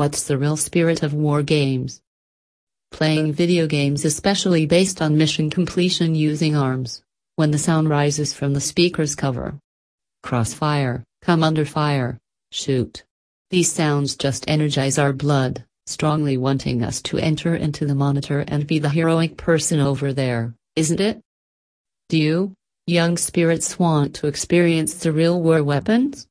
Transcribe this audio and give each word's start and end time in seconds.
What's 0.00 0.22
the 0.22 0.38
real 0.38 0.56
spirit 0.56 1.02
of 1.02 1.12
war 1.12 1.42
games? 1.42 2.00
Playing 2.90 3.34
video 3.34 3.66
games, 3.66 4.06
especially 4.06 4.64
based 4.64 5.02
on 5.02 5.18
mission 5.18 5.50
completion 5.50 6.14
using 6.14 6.56
arms, 6.56 7.02
when 7.36 7.50
the 7.50 7.58
sound 7.58 7.90
rises 7.90 8.32
from 8.32 8.54
the 8.54 8.62
speaker's 8.62 9.14
cover. 9.14 9.58
Crossfire, 10.22 11.04
come 11.20 11.44
under 11.44 11.66
fire, 11.66 12.18
shoot. 12.50 13.04
These 13.50 13.70
sounds 13.70 14.16
just 14.16 14.48
energize 14.48 14.96
our 14.96 15.12
blood, 15.12 15.66
strongly 15.84 16.38
wanting 16.38 16.82
us 16.82 17.02
to 17.02 17.18
enter 17.18 17.54
into 17.54 17.84
the 17.84 17.94
monitor 17.94 18.42
and 18.48 18.66
be 18.66 18.78
the 18.78 18.88
heroic 18.88 19.36
person 19.36 19.80
over 19.80 20.14
there, 20.14 20.54
isn't 20.76 21.00
it? 21.00 21.20
Do 22.08 22.16
you, 22.16 22.54
young 22.86 23.18
spirits, 23.18 23.78
want 23.78 24.14
to 24.14 24.28
experience 24.28 24.94
the 24.94 25.12
real 25.12 25.42
war 25.42 25.62
weapons? 25.62 26.26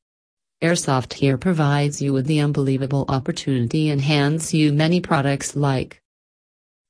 Airsoft 0.62 1.14
here 1.14 1.38
provides 1.38 2.02
you 2.02 2.12
with 2.12 2.26
the 2.26 2.42
unbelievable 2.42 3.06
opportunity 3.08 3.90
and 3.90 4.02
hands 4.02 4.54
you 4.54 4.74
many 4.74 5.00
products 5.00 5.56
like 5.56 6.02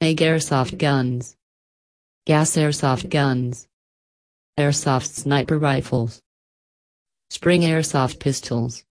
Egg 0.02 0.18
Airsoft 0.18 0.80
Guns, 0.80 1.38
Gas 2.26 2.58
Airsoft 2.58 3.12
Guns, 3.12 3.68
Airsoft 4.58 5.06
Sniper 5.06 5.60
Rifles, 5.60 6.20
Spring 7.30 7.62
Airsoft 7.62 8.20
Pistols, 8.20 8.84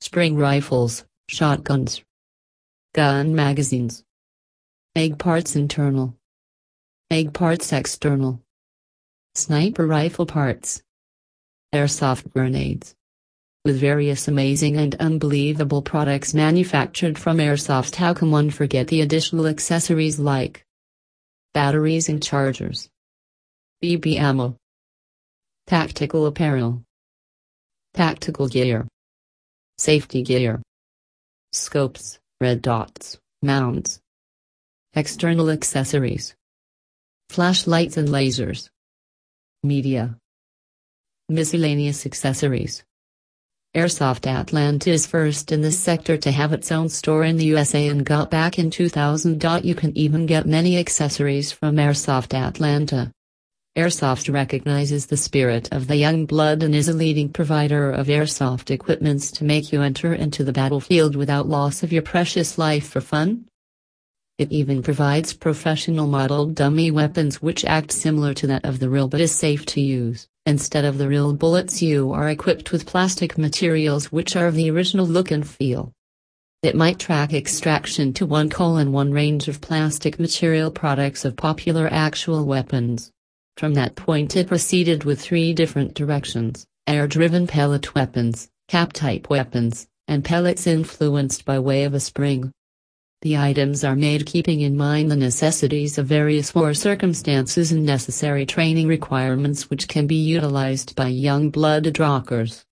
Spring 0.00 0.36
Rifles, 0.36 1.04
Shotguns, 1.28 2.02
Gun 2.94 3.34
Magazines, 3.34 4.04
Egg 4.94 5.18
Parts 5.18 5.54
Internal, 5.54 6.16
Egg 7.10 7.34
Parts 7.34 7.74
External, 7.74 8.40
Sniper 9.34 9.86
Rifle 9.86 10.24
Parts, 10.24 10.82
Airsoft 11.74 12.32
Grenades 12.32 12.95
with 13.66 13.80
various 13.80 14.28
amazing 14.28 14.76
and 14.76 14.94
unbelievable 15.00 15.82
products 15.82 16.32
manufactured 16.32 17.18
from 17.18 17.38
Airsoft. 17.38 17.96
How 17.96 18.14
can 18.14 18.30
one 18.30 18.48
forget 18.48 18.86
the 18.86 19.00
additional 19.00 19.48
accessories 19.48 20.20
like 20.20 20.64
batteries 21.52 22.08
and 22.08 22.22
chargers, 22.22 22.88
BB 23.82 24.20
ammo, 24.20 24.54
tactical 25.66 26.26
apparel, 26.26 26.84
tactical 27.92 28.46
gear, 28.46 28.86
safety 29.78 30.22
gear, 30.22 30.62
scopes, 31.50 32.20
red 32.40 32.62
dots, 32.62 33.18
mounts, 33.42 33.98
external 34.94 35.50
accessories, 35.50 36.36
flashlights 37.30 37.96
and 37.96 38.10
lasers, 38.10 38.68
media, 39.64 40.16
miscellaneous 41.28 42.06
accessories. 42.06 42.84
Airsoft 43.76 44.26
Atlanta 44.26 44.88
is 44.88 45.06
first 45.06 45.52
in 45.52 45.60
this 45.60 45.78
sector 45.78 46.16
to 46.16 46.30
have 46.30 46.54
its 46.54 46.72
own 46.72 46.88
store 46.88 47.24
in 47.24 47.36
the 47.36 47.44
USA 47.44 47.88
and 47.88 48.06
got 48.06 48.30
back 48.30 48.58
in 48.58 48.70
2000. 48.70 49.44
You 49.62 49.74
can 49.74 49.94
even 49.94 50.24
get 50.24 50.46
many 50.46 50.78
accessories 50.78 51.52
from 51.52 51.76
Airsoft 51.76 52.32
Atlanta. 52.32 53.12
Airsoft 53.76 54.32
recognizes 54.32 55.04
the 55.04 55.18
spirit 55.18 55.68
of 55.72 55.88
the 55.88 55.96
young 55.96 56.24
blood 56.24 56.62
and 56.62 56.74
is 56.74 56.88
a 56.88 56.94
leading 56.94 57.28
provider 57.28 57.90
of 57.90 58.06
airsoft 58.06 58.70
equipments 58.70 59.30
to 59.32 59.44
make 59.44 59.70
you 59.70 59.82
enter 59.82 60.14
into 60.14 60.42
the 60.42 60.54
battlefield 60.54 61.14
without 61.14 61.46
loss 61.46 61.82
of 61.82 61.92
your 61.92 62.00
precious 62.00 62.56
life 62.56 62.88
for 62.88 63.02
fun. 63.02 63.44
It 64.38 64.50
even 64.50 64.82
provides 64.82 65.34
professional 65.34 66.06
modeled 66.06 66.54
dummy 66.54 66.90
weapons 66.90 67.42
which 67.42 67.66
act 67.66 67.92
similar 67.92 68.32
to 68.32 68.46
that 68.46 68.64
of 68.64 68.78
the 68.78 68.88
real 68.88 69.08
but 69.08 69.20
is 69.20 69.32
safe 69.32 69.66
to 69.66 69.82
use. 69.82 70.28
Instead 70.46 70.84
of 70.84 70.96
the 70.96 71.08
real 71.08 71.32
bullets 71.34 71.82
you 71.82 72.12
are 72.12 72.30
equipped 72.30 72.70
with 72.70 72.86
plastic 72.86 73.36
materials 73.36 74.12
which 74.12 74.36
are 74.36 74.46
of 74.46 74.54
the 74.54 74.70
original 74.70 75.04
look 75.04 75.32
and 75.32 75.46
feel. 75.46 75.92
It 76.62 76.76
might 76.76 77.00
track 77.00 77.34
extraction 77.34 78.12
to 78.14 78.26
one 78.26 78.48
colon 78.48 78.92
one 78.92 79.10
range 79.10 79.48
of 79.48 79.60
plastic 79.60 80.20
material 80.20 80.70
products 80.70 81.24
of 81.24 81.36
popular 81.36 81.88
actual 81.90 82.44
weapons. 82.44 83.10
From 83.56 83.74
that 83.74 83.96
point 83.96 84.36
it 84.36 84.46
proceeded 84.46 85.02
with 85.02 85.20
three 85.20 85.52
different 85.52 85.94
directions, 85.94 86.64
air-driven 86.86 87.48
pellet 87.48 87.96
weapons, 87.96 88.48
cap-type 88.68 89.28
weapons, 89.28 89.88
and 90.06 90.24
pellets 90.24 90.68
influenced 90.68 91.44
by 91.44 91.58
way 91.58 91.82
of 91.82 91.92
a 91.92 91.98
spring. 92.00 92.52
The 93.22 93.38
items 93.38 93.82
are 93.82 93.96
made 93.96 94.26
keeping 94.26 94.60
in 94.60 94.76
mind 94.76 95.10
the 95.10 95.16
necessities 95.16 95.96
of 95.96 96.06
various 96.06 96.54
war 96.54 96.74
circumstances 96.74 97.72
and 97.72 97.86
necessary 97.86 98.44
training 98.44 98.88
requirements 98.88 99.70
which 99.70 99.88
can 99.88 100.06
be 100.06 100.16
utilized 100.16 100.94
by 100.94 101.08
young 101.08 101.48
blooded 101.48 101.98
rockers. 101.98 102.66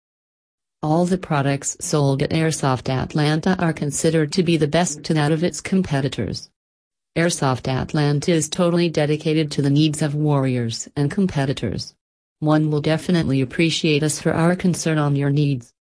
All 0.82 1.06
the 1.06 1.16
products 1.16 1.78
sold 1.80 2.22
at 2.22 2.28
Airsoft 2.28 2.90
Atlanta 2.90 3.56
are 3.58 3.72
considered 3.72 4.32
to 4.32 4.42
be 4.42 4.58
the 4.58 4.68
best 4.68 5.02
to 5.04 5.14
that 5.14 5.32
of 5.32 5.42
its 5.42 5.62
competitors. 5.62 6.50
Airsoft 7.16 7.66
Atlanta 7.66 8.32
is 8.32 8.50
totally 8.50 8.90
dedicated 8.90 9.50
to 9.52 9.62
the 9.62 9.70
needs 9.70 10.02
of 10.02 10.14
warriors 10.14 10.88
and 10.94 11.10
competitors. 11.10 11.94
One 12.40 12.70
will 12.70 12.82
definitely 12.82 13.40
appreciate 13.40 14.02
us 14.02 14.20
for 14.20 14.34
our 14.34 14.54
concern 14.54 14.98
on 14.98 15.16
your 15.16 15.30
needs. 15.30 15.72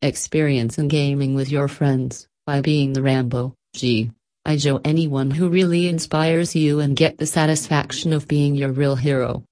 Experience 0.00 0.78
in 0.78 0.88
gaming 0.88 1.34
with 1.34 1.50
your 1.50 1.68
friends 1.68 2.26
by 2.46 2.62
being 2.62 2.94
the 2.94 3.02
Rambo. 3.02 3.54
G. 3.74 4.10
I 4.44 4.56
Joe 4.56 4.80
anyone 4.84 5.30
who 5.30 5.48
really 5.48 5.86
inspires 5.86 6.56
you 6.56 6.80
and 6.80 6.96
get 6.96 7.18
the 7.18 7.26
satisfaction 7.26 8.12
of 8.12 8.26
being 8.26 8.56
your 8.56 8.72
real 8.72 8.96
hero. 8.96 9.44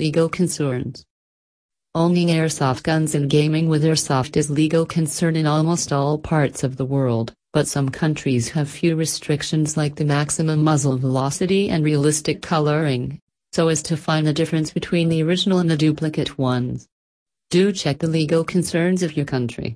Legal 0.00 0.28
concerns. 0.28 1.04
Owning 1.94 2.28
airsoft 2.28 2.82
guns 2.82 3.14
and 3.14 3.30
gaming 3.30 3.68
with 3.68 3.84
airsoft 3.84 4.36
is 4.36 4.50
legal 4.50 4.84
concern 4.84 5.36
in 5.36 5.46
almost 5.46 5.92
all 5.92 6.18
parts 6.18 6.64
of 6.64 6.76
the 6.76 6.84
world, 6.84 7.32
but 7.52 7.68
some 7.68 7.88
countries 7.88 8.48
have 8.48 8.68
few 8.68 8.96
restrictions 8.96 9.76
like 9.76 9.94
the 9.94 10.04
maximum 10.04 10.64
muzzle 10.64 10.98
velocity 10.98 11.70
and 11.70 11.84
realistic 11.84 12.42
coloring, 12.42 13.20
so 13.52 13.68
as 13.68 13.84
to 13.84 13.96
find 13.96 14.26
the 14.26 14.32
difference 14.32 14.72
between 14.72 15.08
the 15.08 15.22
original 15.22 15.60
and 15.60 15.70
the 15.70 15.76
duplicate 15.76 16.36
ones. 16.36 16.88
Do 17.50 17.70
check 17.70 18.00
the 18.00 18.08
legal 18.08 18.42
concerns 18.42 19.04
of 19.04 19.16
your 19.16 19.26
country. 19.26 19.72